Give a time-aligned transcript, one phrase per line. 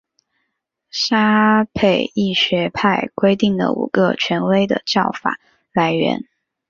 [0.89, 5.39] 沙斐仪学派规定了五个权威的教法
[5.73, 6.27] 来源。